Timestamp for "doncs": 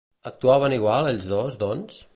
1.67-2.05